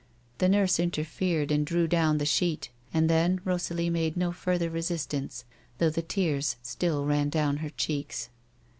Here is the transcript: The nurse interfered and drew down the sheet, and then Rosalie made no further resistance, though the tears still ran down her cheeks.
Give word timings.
The 0.39 0.49
nurse 0.49 0.79
interfered 0.79 1.51
and 1.51 1.63
drew 1.63 1.85
down 1.87 2.17
the 2.17 2.25
sheet, 2.25 2.71
and 2.91 3.07
then 3.07 3.39
Rosalie 3.45 3.91
made 3.91 4.17
no 4.17 4.31
further 4.31 4.67
resistance, 4.67 5.45
though 5.77 5.91
the 5.91 6.01
tears 6.01 6.55
still 6.63 7.05
ran 7.05 7.29
down 7.29 7.57
her 7.57 7.69
cheeks. 7.69 8.29